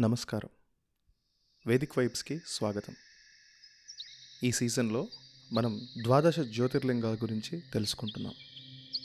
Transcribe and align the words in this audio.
నమస్కారం. 0.00 0.48
వేదిక్ 1.66 1.98
వైబ్స్కి 1.98 2.40
స్వాగతం. 2.46 2.94
ఈ 4.44 4.52
సీజన్లో 4.52 5.06
మనం 5.52 5.80
ద్వాదశ 6.02 6.40
జ్యోతిర్లింగాల 6.40 7.14
గురించి 7.14 7.62
తెలుసుకుంటున్నాం. 7.74 8.32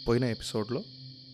పోయిన 0.07 0.23
ఎపిసోడ్లో 0.23 0.83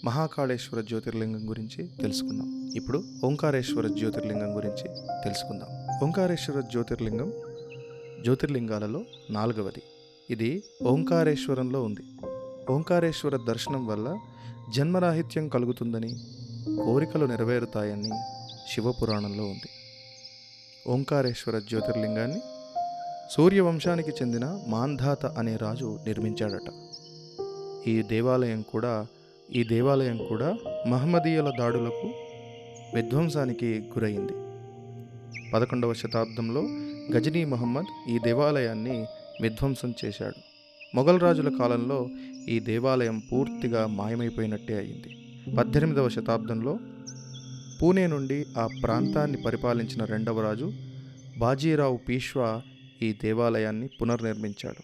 మహాకాళేశ్వర 0.03 0.81
జ్యోతిర్లింగం 0.81 1.49
గురించి 1.49 1.87
తెలుసుకున్నాం. 2.01 2.71
ఇప్పుడు 2.75 3.03
ఓంకారేశ్వర 3.25 3.87
జ్యోతిర్లింగం 3.87 4.57
గురించి 4.57 4.83
తెలుసుకుందాం. 5.23 5.99
ఓంకారేశ్వర 6.03 6.61
జ్యోతిర్లింగం 6.61 7.33
జ్యోతిర్లింగాలలో 8.23 9.05
నాలుగవది. 9.29 9.83
ఇది 10.29 10.63
ఓంకారేశ్వరంలో 10.83 11.83
ఉంది. 11.83 12.03
ఓంకారేశ్వర 12.71 13.37
దర్శనం 13.37 13.87
వల్ల 13.87 14.19
జన్మరాహిత్యం 14.75 15.49
కలుగుతుందని 15.49 16.09
కోరికలు 16.75 17.25
నెరవేరుతాయని 17.25 18.38
శివపురాణంలో 18.69 19.43
ఉంది. 19.43 19.69
ఓంకారేశ్వర 20.87 21.59
జ్యోతిర్లింగాన్ని 21.59 22.41
సూర్యవంశానికి 23.31 24.09
చెందిన 24.09 24.59
మాంధాత 24.67 25.25
అనే 25.25 25.55
రాజు 25.55 25.99
నిర్మించాడట. 26.07 26.69
ఈ 27.87 28.01
దేవాలయం 28.01 28.61
కూడా 28.61 29.07
ఈ 29.55 29.63
దేవాలయం 29.63 30.17
కూడా 30.17 30.55
మహమ్మదీయుల 30.87 31.53
దాడులకు 31.59 32.13
విధ్వంసానికి 32.95 33.79
గురైంది. 33.79 34.33
పదకొండవ 35.51 35.93
శతాబ్దంలో 35.93 36.61
గజనీ 37.17 37.45
మహమ్మద్ 37.45 38.09
ఈ 38.09 38.19
దేవాలయాన్ని 38.19 39.05
విధ్వంసం 39.41 39.93
చేశాడు. 40.05 40.39
మొఘల్ 40.95 41.19
రాజుల 41.19 41.57
కాలంలో 41.57 42.07
ఈ 42.49 42.59
దేవాలయం 42.59 43.21
పూర్తిగా 43.31 43.87
మాయమైపోయినట్టే 43.87 44.77
అయింది. 44.77 45.09
పద్దెనిమిదవ 45.55 46.09
శతాబ్దంలో 46.09 46.79
పూణే 47.81 48.07
నుండి 48.07 48.45
ఆ 48.57 48.67
ప్రాంతాన్ని 48.83 49.41
పరిపాలించిన 49.41 50.05
రెండవ 50.05 50.41
రాజు 50.41 50.73
బాజీరావు 51.37 51.97
పీష్వా 51.97 52.61
ఈ 53.01 53.13
దేవాలయాన్ని 53.13 53.87
పునర్నిర్మించాడు. 53.87 54.83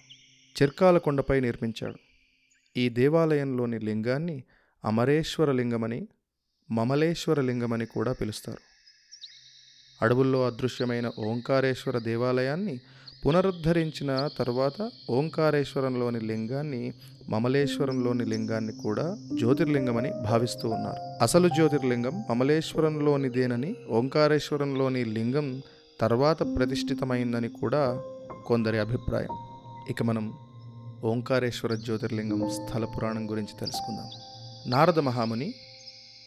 చిర్కాల 0.62 0.98
కొండపై 0.98 1.40
నిర్మించాడు. 1.40 1.96
ఈ 2.78 2.90
దేవాలయంలోని 2.90 3.80
లింగాన్ని 3.80 4.44
అమరేశ్వర 4.86 5.52
లింగమని 5.52 6.08
మమలేశ్వర 6.72 7.42
లింగమని 7.42 7.86
కూడా 7.86 8.14
పిలుస్తారు. 8.14 8.58
అడవుల్లో 10.02 10.46
అదృశ్యమైన 10.48 11.12
ఓంకారేశ్వర 11.20 11.98
దేవాలయాన్ని 11.98 12.80
పునరుద్ధరించిన 13.26 14.28
తర్వాత 14.40 14.92
ఓంకారేశ్వరంలోని 15.10 16.20
లింగాన్ని 16.20 16.94
మమలేశ్వరంలోని 17.30 18.26
లింగాన్ని 18.26 18.74
కూడా 18.84 19.18
జ్యోతిర్లింగమని 19.40 20.12
భావిస్తూ 20.12 20.70
ఉన్నారు. 20.70 21.24
అసలు 21.24 21.48
జ్యోతిర్లింగం 21.48 22.24
మమలేశ్వరంలోనిదేనని 22.30 23.76
ఓంకారేశ్వరంలోని 23.90 25.06
లింగం 25.06 25.62
తర్వాత 26.02 26.44
ప్రతిష్ఠితమైందని 26.44 27.50
కూడా 27.50 28.02
కొందరి 28.48 28.80
అభిప్రాయం. 28.80 29.34
ఇక 29.90 30.04
మనం 30.04 30.34
ఓంకారేశ్వర 31.04 31.76
జ్యోతిర్లింగం 31.76 32.50
స్థల 32.50 32.86
పురాణం 32.86 33.32
గురించి 33.32 33.60
తెలుసుకుందాం. 33.60 34.10
నారద 34.68 35.00
మహాముని 35.00 35.54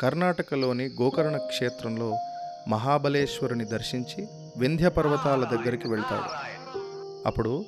కర్ణాటకలోని 0.01 0.85
గోకర్ణ 1.03 1.37
క్షేత్రంలో 1.37 2.19
మహాబలేశ్వరుని 2.69 3.65
దర్శించి 3.65 4.29
వింధ్య 4.57 4.89
పర్వతాల 4.89 5.45
దగ్గరికి 5.45 5.89
వెళ్తాడు. 5.89 6.48
అప్పుడు 7.27 7.65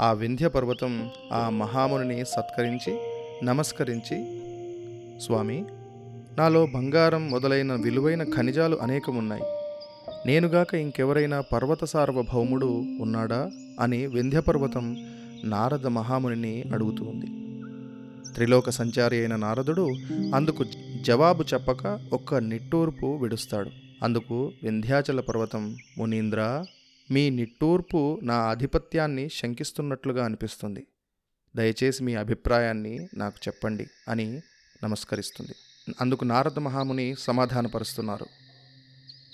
ఆ 0.00 0.12
వింధ్య 0.12 0.48
పర్వతం 0.48 1.10
ఆ 1.32 1.48
మహాముని 1.48 2.24
సత్కరించి 2.24 2.98
నమస్కరించి 3.44 4.40
స్వామి 5.20 5.64
నాలో 6.38 6.66
బంగారం 6.66 7.30
మొదలైన 7.30 7.72
విలువైన 7.72 8.24
ఖనిజాలు 8.24 8.76
అనేకమున్నాయి. 8.76 9.42
నేనుగాక 10.26 10.74
ఇంకెవరైనా 10.74 11.40
పర్వత 11.40 11.84
సార్వభౌముడు 11.84 12.66
ఉన్నాడా? 13.00 13.50
అని 13.80 14.06
వింధ్యపర్వతం 14.06 15.10
నారద 15.44 15.86
మహామునిని 15.86 16.62
అడుగుతుంది 16.72 17.26
త్రిలోక 18.34 18.70
సంచారి 18.70 19.18
అయిన 19.18 19.36
నారదుడు 19.36 19.88
అందుకు 20.34 20.64
జవాబు 21.02 21.42
చెప్పక 21.42 22.00
ఒక్క 22.12 22.34
నిట్టూర్పు 22.34 23.06
విడుస్తాడు. 23.06 23.70
అందుకు 24.02 24.52
వింధ్యాచల 24.62 25.20
పర్వతం 25.20 25.76
మునీంద్ర 25.98 26.64
మీ 27.10 27.30
నిట్టూర్పు 27.30 28.20
నా 28.22 28.34
ఆధిపత్యాన్ని 28.34 29.28
శంకిస్తున్నట్లుగా 29.28 30.24
అనిపిస్తుంది. 30.24 30.86
దయచేసి 31.56 32.04
మీ 32.04 32.14
అభిప్రాయాన్ని 32.14 33.08
నాకు 33.16 33.34
చెప్పండి 33.48 33.86
అని 34.08 34.40
నమస్కరిస్తుంది. 34.84 35.52
అందుకు 36.00 36.24
నారద 36.24 36.58
మహాముని 36.58 37.14
సమాధానపరుస్తున్నారు. 37.18 38.26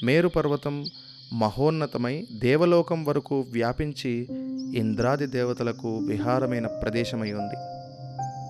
మేరు 0.05 0.29
పర్వతం 0.29 0.85
మహోన్నతమై 1.33 2.27
దేవలోకం 2.39 3.05
వరకు 3.05 3.41
వ్యాపించి 3.41 4.27
ఇంద్రాది 4.77 5.27
దేవతలకు 5.27 5.99
విహారమైన 5.99 6.67
ప్రదేశమై 6.67 7.33
ఉంది. 7.33 7.57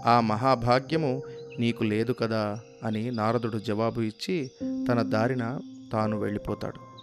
ఆ 0.08 0.20
మహాభాగ్యము 0.20 1.22
నీకు 1.58 1.84
లేదు 1.84 2.12
కదా 2.12 2.60
అని 2.84 3.10
నారదుడు 3.10 3.58
జవాబు 3.58 4.00
ఇచ్చి 4.00 4.50
తన 4.88 5.03
దారిన 5.03 5.60
తాను 5.93 6.19
వెళ్ళిపోతాడు. 6.19 6.96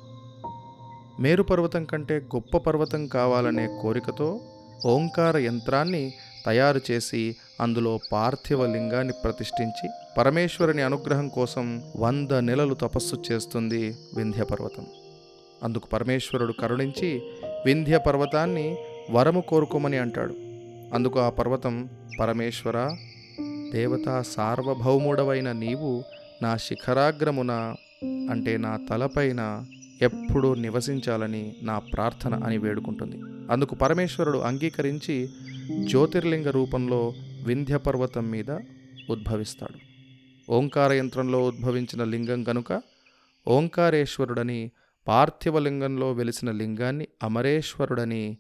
మేరు 1.19 1.43
పర్వతం 1.43 1.85
కంటే 1.85 2.17
గొప్ప 2.17 2.57
పర్వతం 2.57 3.07
కావాలనే 3.07 3.79
కోరికతో 3.81 4.41
ఓంకార 4.85 5.37
యంత్రాన్ని 5.37 6.13
తయారు 6.45 6.81
చేసి 6.91 7.35
అందులో 7.61 7.99
పార్థివ 8.11 8.65
లింగాన్ని 8.65 9.13
ప్రతిష్ఠించి 9.23 9.89
పరమేశ్వరుని 10.17 10.81
అనుగ్రహం 10.81 11.27
కోసం 11.27 11.83
వంద 11.95 12.31
నెలలు 12.31 12.73
తపస్సు 12.73 13.23
చేస్తుంది 13.31 13.95
వింధ్య 14.15 14.43
పర్వతం. 14.43 14.85
అందుకు 15.63 15.87
పరమేశ్వరుడు 15.87 16.53
కరుణించి 16.53 17.21
వింధ్య 17.65 17.97
పర్వతాన్ని 17.97 18.77
వరము 19.11 19.41
కోరుకోమని 19.41 19.97
అంటాడు. 19.97 20.33
అందుకు 20.93 21.19
ఆ 21.19 21.29
పర్వతం 21.29 21.89
పరమేశ్వర 22.19 22.95
దేవతా 23.71 24.21
సార్వభౌముడవైన 24.21 25.51
నీవు 25.51 26.03
నా 26.41 26.57
శిఖరాగ్రమున 26.57 27.75
అంటే 28.03 28.57
నా 28.57 28.79
తలపైన 28.89 29.65
ఎప్పుడూ 30.01 30.53
నివసించాలని 30.53 31.55
నా 31.61 31.79
ప్రార్థన 31.79 32.43
అని 32.43 32.57
వేడుకుంటుంది. 32.57 33.17
అందుకు 33.51 33.75
పరమేశ్వరుడు 33.75 34.37
అంగీకరించి 34.37 35.29
జ్యోతిర్లింగ 35.85 36.49
రూపంలో 36.49 37.13
వింధ్యపర్వతం 37.43 38.31
మీద 38.31 38.51
ఉద్భవిస్తాడు. 39.09 39.93
ఓంకార 40.51 40.93
యంత్రంలో 40.93 41.45
ఉద్భవించిన 41.45 42.03
లింగం 42.03 42.43
కనుక 42.43 42.81
ఓంకారేశ్వరుడని 43.47 44.71
పార్థివ 45.07 45.59
లింగంలో 45.59 46.11
వెలిసిన 46.11 46.51
లింగాన్ని 46.51 47.07
అమరేశ్వరుడని 47.23 48.37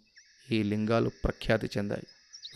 ఈ 0.51 0.63
లింగాలు 0.63 1.09
ప్రఖ్యాతి 1.23 1.67
చెందాయి. 1.77 2.03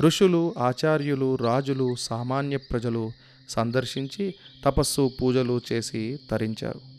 ఋషులు 0.01 0.55
ఆచార్యులు 0.57 1.35
రాజులు 1.35 1.95
సామాన్య 1.99 2.57
ప్రజలు 2.57 3.11
సందర్శించి 3.49 4.35
తపస్సు 4.65 5.11
పూజలు 5.21 5.61
చేసి 5.71 6.19
తరించారు. 6.31 6.96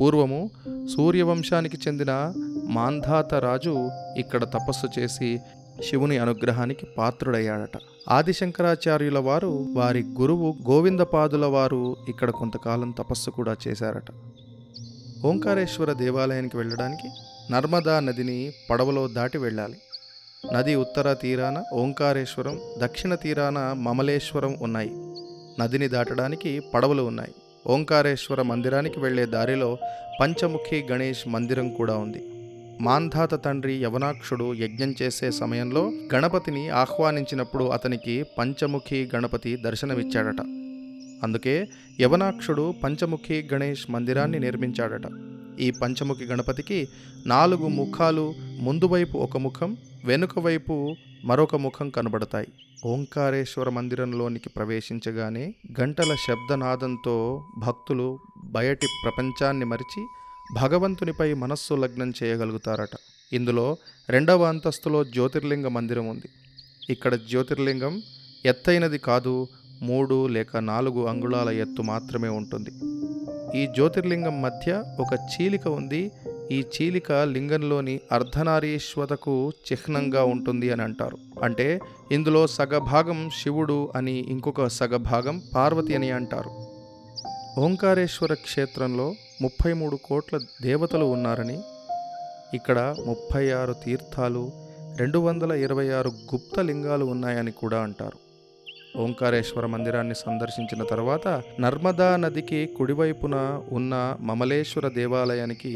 పూర్వము 0.00 0.50
సూర్యవంశానికి 0.96 1.78
చెందిన 1.88 2.32
మాంధాత 2.64 3.34
రాజు 3.34 3.90
ఇక్కడ 4.16 4.44
తపస్సు 4.44 5.00
చేసి 5.00 5.38
శివుని 5.90 6.18
అనుగ్రహానికి 6.18 6.86
పాత్రుడయ్యాడట. 6.98 7.78
ఆదిశంకరాచార్యుల 8.08 9.18
వారు 9.18 9.66
వారి 9.72 10.02
గురువు 10.02 10.56
గోవిందపాదుల 10.70 11.46
వారు 11.46 11.96
ఇక్కడ 12.08 12.30
కొంతకాలం 12.30 12.90
తపస్సు 12.90 13.30
కూడా 13.30 13.56
చేశారట. 13.68 14.10
ఓంకారేశ్వర 15.26 15.92
దేవాలయానికి 15.92 16.56
వెళ్ళడానికి 16.56 17.08
నర్మదా 17.52 18.00
నదిని 18.00 18.52
పడవలో 18.70 19.08
దాటి 19.08 19.38
వెళ్ళాలి. 19.38 19.76
నది 20.52 20.74
ఉత్తర 20.74 21.12
తీరాన 21.12 21.64
ఓంకారేశ్వరం 21.72 22.60
దక్షిణ 22.78 23.14
తీరాన 23.14 23.58
మమలేశ్వరం 23.58 24.56
ఉన్నాయి. 24.60 24.90
నదిని 25.60 25.88
దాటడానికి 25.88 26.60
పడవలు 26.74 27.02
ఉన్నాయి. 27.02 27.34
ఓంకారేశ్వర 27.66 28.42
మందిరానికి 28.42 29.00
వెళ్ళే 29.00 29.26
దారిలో 29.26 29.78
పంచముఖి 30.20 30.84
గణేష్ 30.92 31.28
మందిరం 31.28 31.68
కూడా 31.68 31.96
ఉంది. 31.96 32.22
మాంధాత 32.80 33.44
తండ్రి 33.44 33.74
యవనాక్షుడు 33.74 34.54
యజ్ఞం 34.54 34.94
చేసే 35.02 35.30
సమయంలో 35.30 35.92
గణపతిని 36.14 36.68
ఆహ్వానించినప్పుడు 36.68 37.64
అతనికి 37.64 38.24
పంచముఖి 38.38 39.10
గణపతి 39.14 39.56
దర్శనమిచ్చాడట. 39.56 40.40
అందుకే 41.22 41.68
యవనాక్షుడు 42.00 42.74
పంచముఖి 42.84 43.48
గణేష్ 43.52 43.90
మందిరాన్ని 43.90 44.38
నిర్మించాడట. 44.38 45.35
ఈ 45.60 45.70
పంచముఖి 45.70 46.24
గణపతికి 46.24 46.88
నాలుగు 47.26 47.68
ముఖాలు 47.68 48.34
ముందువైపు 48.60 49.18
ఒక 49.18 49.36
ముఖం 49.36 49.76
వెనుక 50.04 50.38
వైపు 50.38 50.94
మరొక 51.24 51.56
ముఖం 51.56 51.90
కనబడతాయి. 51.90 52.48
ఓంకారేశ్వర 52.86 53.68
మందిరంలోనికి 53.68 54.48
ప్రవేశించగానే 54.48 55.54
గంటల 55.80 56.16
శబ్దనాదంతో 56.28 57.44
భక్తులు 57.58 58.18
బయటి 58.44 58.86
ప్రపంచాన్ని 59.04 59.64
మరిచి 59.64 60.06
భగవంతునిపై 60.54 61.34
మనస్సు 61.34 61.74
లగ్నం 61.74 62.12
చేయగలుగుతారట. 62.22 62.96
ఇందులో 63.32 63.76
రెండవ 64.08 64.44
అంతస్తులో 64.44 65.04
జ్యోతిర్లింగ 65.04 65.66
మందిరం 65.66 66.08
ఉంది. 66.08 66.28
ఇక్కడ 66.92 67.14
జ్యోతిర్లింగం 67.14 68.02
ఎత్తైనది 68.46 68.98
కాదు 68.98 69.46
మూడు 69.82 70.26
లేక 70.26 70.56
నాలుగు 70.56 71.06
అంగుళాల 71.06 71.48
ఎత్తు 71.48 71.82
మాత్రమే 71.82 72.28
ఉంటుంది. 72.28 72.70
ఈ 73.56 73.66
జ్యోతిర్లింగం 73.66 74.42
మధ్య 74.42 74.82
ఒక 75.00 75.12
చీలిక 75.14 75.68
ఉంది. 75.68 76.12
ఈ 76.52 76.64
చీలిక 76.74 77.12
లింగంలోని 77.12 78.00
అర్ధనారీశ్వతకు 78.12 79.52
చిహ్నంగా 79.66 80.24
ఉంటుంది 80.24 80.70
అని 80.70 80.82
అంటారు. 80.82 81.18
అంటే 81.42 81.80
ఇందులో 82.12 82.46
సగభాగం 82.46 83.30
శివుడు 83.42 83.92
అని 83.96 84.16
ఇంకొక 84.28 84.66
సగభాగం 84.66 85.42
పార్వతి 85.54 85.94
అని 85.94 86.10
అంటారు. 86.10 86.50
ఓంకారేశ్వర 87.60 88.34
క్షేత్రంలో 88.34 89.14
ముప్పై 89.42 89.72
మూడు 89.72 89.96
కోట్ల 90.04 90.38
దేవతలు 90.62 91.04
ఉన్నారని 91.04 91.58
ఇక్కడ 92.54 92.94
ముప్పై 93.06 93.50
ఆరు 93.50 93.74
తీర్థాలు 93.84 94.52
రెండు 94.96 95.18
వందల 95.18 95.52
ఇరవై 95.52 95.88
ఆరు 95.88 96.08
గుప్త 96.08 96.60
లింగాలు 96.60 97.04
ఉన్నాయని 97.04 97.50
కూడా 97.50 97.80
అంటారు. 97.80 98.25
ఓంకారేశ్వర 98.96 99.66
మందిరాన్ని 99.66 100.14
సందర్శించిన 100.14 100.82
తర్వాత 100.82 101.42
నర్మదా 101.60 102.16
నదికి 102.16 102.66
కుడివైపున 102.66 103.62
ఉన్న 103.72 104.16
మమలేశ్వర 104.20 104.88
దేవాలయానికి 104.88 105.72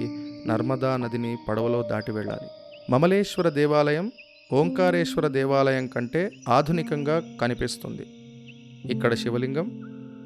నర్మదా 0.48 0.96
నదిని 0.96 1.36
పడవలో 1.48 1.82
దాటి 1.82 2.12
వెళ్ళాలి. 2.12 2.48
మమలేశ్వర 2.90 3.48
దేవాలయం 3.48 4.12
ఓంకారేశ్వర 4.52 5.26
దేవాలయం 5.28 5.86
కంటే 5.86 6.30
ఆధునికంగా 6.48 7.38
కనిపిస్తుంది. 7.40 8.06
ఇక్కడ 8.92 9.14
శివలింగం 9.14 9.68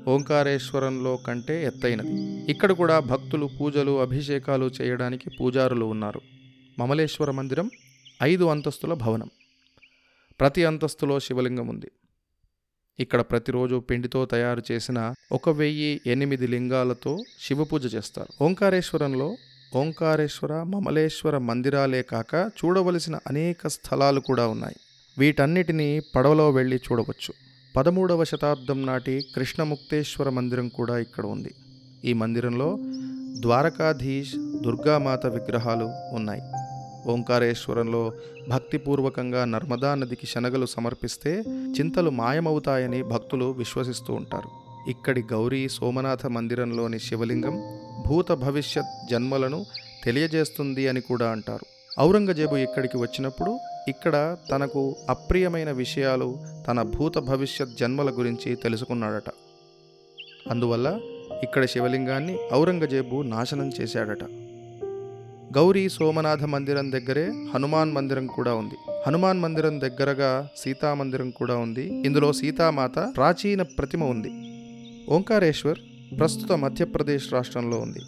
ఓంకారేశ్వరంలో 0.09 1.17
కంటే 1.17 1.65
ఎత్తైనది. 1.65 2.15
ఇక్కడ 2.51 2.73
కూడా 2.73 2.99
భక్తులు 2.99 3.49
పూజలు 3.61 4.01
అభిషేకాలు 4.01 4.71
చేయడానికి 4.81 5.31
పూజారులు 5.41 5.85
ఉన్నారు. 5.85 6.21
మమలేశ్వర 6.79 7.31
మందిరం 7.31 7.71
ఐదు 8.23 8.45
అంతస్తుల 8.45 8.95
భవనం. 8.95 9.31
ప్రతి 10.41 10.65
అంతస్తులో 10.65 11.21
శివలింగం 11.21 11.69
ఉంది. 11.69 11.91
ఇక్కడ 13.01 13.21
ప్రతిరోజు 13.21 13.77
పిండితో 13.77 14.25
తయారు 14.25 14.63
చేసిన 14.73 15.15
ఒక 15.33 15.49
వెయ్యి 15.49 16.01
ఎనిమిది 16.07 16.47
లింగాలతో 16.47 17.19
శివపూజ 17.41 17.95
చేస్తారు. 17.95 18.45
ఓంకారేశ్వరంలో 18.45 19.37
ఓంకారేశ్వర 19.77 20.63
మమలేశ్వర 20.63 21.39
మందిరాలే 21.39 22.03
కాక 22.03 22.51
చూడవలసిన 22.59 23.19
అనేక 23.27 23.67
స్థలాలు 23.67 24.21
కూడా 24.21 24.47
ఉన్నాయి. 24.47 24.77
వీటన్నిటినీ 25.19 26.01
పడవలో 26.17 26.51
వెళ్ళి 26.51 26.77
చూడవచ్చు. 26.77 27.33
పదమూడవ 27.77 28.25
శతాబ్దం 28.25 28.87
నాటి 28.87 29.21
కృష్ణముక్తేశ్వర 29.37 30.29
మందిరం 30.29 30.69
కూడా 30.69 30.99
ఇక్కడ 30.99 31.27
ఉంది. 31.27 31.55
ఈ 32.05 32.13
మందిరంలో 32.13 32.79
ద్వారకాధీష్ 33.41 34.35
దుర్గామాత 34.37 35.27
విగ్రహాలు 35.27 35.85
ఉన్నాయి. 36.13 36.43
ఓంకారేశ్వరంలో 37.07 38.13
భక్తిపూర్వకంగా 38.49 39.45
నర్మదా 39.45 39.95
నదికి 39.95 40.27
శనగలు 40.27 40.67
సమర్పిస్తే 40.67 41.43
చింతలు 41.49 42.11
మాయమవుతాయని 42.11 43.03
భక్తులు 43.03 43.45
విశ్వసిస్తూ 43.45 44.15
ఉంటారు. 44.15 44.65
ఇక్కడి 44.91 45.23
గౌరీ 45.33 45.69
సోమనాథ 45.69 46.27
మందిరంలోని 46.27 46.99
శివలింగం 46.99 47.63
భూత 48.07 48.33
భవిష్యత్ 48.33 49.11
జన్మలను 49.11 49.65
తెలియజేస్తుంది 50.05 50.89
అని 50.89 51.01
కూడా 51.01 51.31
అంటారు. 51.31 51.67
ఔరంగజేబు 52.01 52.57
ఇక్కడికి 52.57 52.97
వచ్చినప్పుడు 52.97 53.59
ఇక్కడ 53.89 54.37
తనకు 54.51 54.97
అప్రియమైన 55.09 55.71
విషయాలు 55.71 56.39
తన 56.69 56.83
భూత 56.83 57.19
భవిష్యత్ 57.19 57.71
జన్మల 57.81 58.11
గురించి 58.11 58.57
తెలుసుకున్నాడట. 58.57 59.31
అందువల్ల 60.51 61.01
ఇక్కడ 61.43 61.65
శివలింగాన్ని 61.65 62.39
ఔరంగజేబు 62.55 63.23
నాశనం 63.23 63.73
చేశాడట. 63.81 64.44
గౌరీ 65.57 65.89
సోమనాథ 65.89 66.45
మందిరం 66.45 66.93
దగ్గరే 66.93 67.25
హనుమాన్ 67.55 67.93
మందిరం 67.93 68.27
కూడా 68.27 68.55
ఉంది. 68.55 68.75
హనుమాన్ 69.07 69.41
మందిరం 69.41 69.81
దగ్గరగా 69.81 70.49
సీతా 70.57 70.95
మందిరం 70.95 71.31
కూడా 71.31 71.57
ఉంది. 71.57 71.85
ఇందులో 72.07 72.33
సీతామాత 72.33 73.13
ప్రాచీన 73.17 73.63
ప్రతిమ 73.63 74.05
ఉంది. 74.05 74.31
ఓంకారేశ్వర్ 75.11 75.79
ప్రస్తుత 76.19 76.53
మధ్యప్రదేశ్ 76.53 77.33
రాష్ట్రంలో 77.33 77.79
ఉంది. 77.79 77.99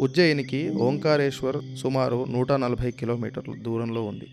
ఉజ్జయినికి 0.00 0.68
ఓంకారేశ్వర్ 0.68 1.56
సుమారు 1.76 2.26
నూట 2.30 2.52
నలభై 2.52 2.90
కిలోమీటర్ల 2.90 3.52
దూరంలో 3.62 4.02
ఉంది. 4.02 4.26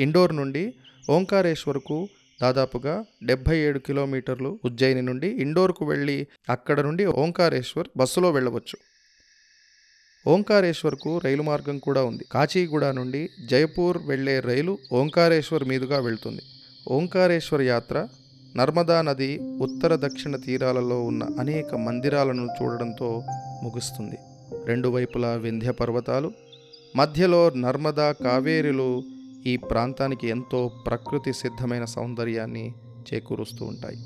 ఇండోర్ 0.00 0.36
నుండి 0.36 0.74
ఓంకారేశ్వర్కు 1.10 2.08
దాదాపుగా 2.42 3.04
డెబ్బై 3.24 3.58
ఏడు 3.58 3.78
కిలోమీటర్లు 3.78 4.58
ఉజ్జయిని 4.64 5.02
నుండి 5.02 5.28
ఇండోర్కు 5.28 5.84
వెళ్ళి 5.84 6.26
అక్కడ 6.50 6.80
నుండి 6.80 7.04
ఓంకారేశ్వర్ 7.04 7.88
బస్సులో 7.96 8.30
వెళ్ళవచ్చు. 8.30 8.91
ఓంకారేశ్వర్కు 10.26 11.18
రైలు 11.18 11.42
మార్గం 11.42 11.78
కూడా 11.78 12.04
ఉంది. 12.04 12.24
కాచీగూడ 12.32 12.84
నుండి 12.84 13.28
జైపూర్ 13.50 13.98
వెళ్ళే 14.06 14.40
రైలు 14.40 14.78
ఓంకారేశ్వర్ 14.92 15.64
మీదుగా 15.64 15.98
వెళ్తుంది. 15.98 16.42
ఓంకారేశ్వర్ 16.88 17.62
యాత్ర 17.62 18.08
నర్మదా 18.56 19.02
నది 19.02 19.38
ఉత్తర 19.60 19.94
దక్షిణ 19.94 20.36
తీరాలలో 20.36 21.04
ఉన్న 21.04 21.28
అనేక 21.40 21.74
మందిరాలను 21.74 22.48
చూడడంతో 22.62 23.22
ముగుస్తుంది. 23.62 24.18
రెండు 24.64 24.88
వైపులా 24.88 25.34
వింధ్య 25.34 25.70
పర్వతాలు 25.70 26.32
మధ్యలో 26.96 27.50
నర్మదా 27.50 28.12
కావేరులు 28.12 29.02
ఈ 29.46 29.56
ప్రాంతానికి 29.56 30.28
ఎంతో 30.28 30.70
ప్రకృతి 30.86 31.32
సిద్ధమైన 31.32 31.84
సౌందర్యాన్ని 31.84 32.74
చేకూరుస్తూ 33.08 33.64
ఉంటాయి. 33.64 33.96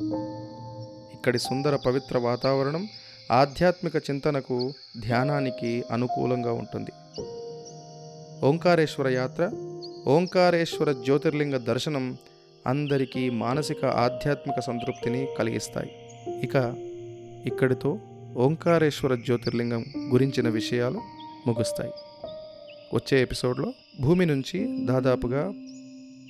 ఇక్కడి 1.12 1.38
సుందర 1.38 1.76
పవిత్ర 1.86 2.18
వాతావరణం 2.18 2.88
ఆధ్యాత్మిక 3.32 3.96
చింతనకు 3.96 4.72
ధ్యానానికి 5.00 5.84
అనుకూలంగా 5.90 6.52
ఉంటుంది. 6.52 6.90
ఓంకారేశ్వర 8.46 9.08
యాత్ర 9.08 9.50
ఓంకారేశ్వర 10.06 10.92
జ్యోతిర్లింగ 10.92 11.56
దర్శనం 11.56 12.16
అందరికీ 12.66 13.30
మానసిక 13.30 13.84
ఆధ్యాత్మిక 13.84 14.60
సంతృప్తిని 14.60 15.26
కలిగిస్తాయి. 15.38 15.90
ఇక 16.40 16.74
ఇక్కడితో 17.46 17.98
ఓంకారేశ్వర 18.36 19.14
జ్యోతిర్లింగం 19.14 19.84
గురించిన 20.12 20.48
విషయాలు 20.48 21.00
ముగుస్తాయి. 21.46 21.92
వచ్చే 22.94 23.22
ఎపిసోడ్లో 23.22 23.72
భూమి 24.00 24.26
నుంచి 24.26 24.86
దాదాపుగా 24.86 25.52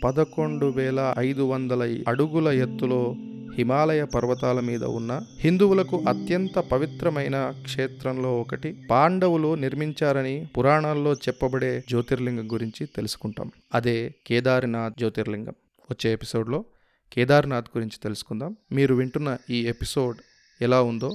పదకొండు 0.04 0.66
వేల 0.66 1.14
ఐదు 1.18 1.42
వందల 1.42 2.04
అడుగుల 2.08 2.48
ఎత్తులో 2.48 3.14
హిమాలయ 3.56 4.04
పర్వతాల 4.04 4.60
మీద 4.60 4.84
ఉన్న 4.84 5.22
హిందువులకు 5.40 6.04
అత్యంత 6.08 6.58
పవిత్రమైన 6.58 7.54
క్షేత్రంలో 7.62 8.40
ఒకటి 8.40 8.86
పాండవులు 8.90 9.54
నిర్మించారని 9.54 10.46
పురాణాల్లో 10.58 11.12
చెప్పబడే 11.12 11.84
జ్యోతిర్లింగం 11.88 12.52
గురించి 12.52 12.86
తెలుసుకుంటాం. 12.86 13.50
అదే 13.74 14.14
కేదార్నాథ్ 14.26 14.94
జ్యోతిర్లింగం. 14.98 15.54
వచ్చే 15.90 16.12
ఎపిసోడ్లో 16.12 16.64
కేదార్నాథ్ 17.12 17.66
గురించి 17.76 17.98
తెలుసుకుందాం. 18.02 18.56
మీరు 18.72 18.94
వింటున్న 18.94 19.38
ఈ 19.50 19.66
ఎపిసోడ్ 19.66 20.16
ఎలా 20.62 20.82
ఉందో 20.82 21.14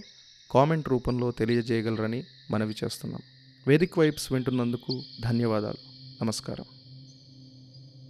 కామెంట్ 0.52 0.90
రూపంలో 0.90 1.32
తెలియజేయగలరని 1.32 2.24
మనవి 2.52 2.74
చేస్తున్నాం. 2.84 3.22
వేదిక్ 3.68 4.00
వైబ్స్ 4.00 4.32
వింటున్నందుకు 4.32 5.02
ధన్యవాదాలు. 5.24 5.78
నమస్కారం. 6.24 6.66